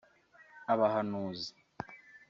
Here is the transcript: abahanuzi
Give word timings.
abahanuzi 0.73 1.51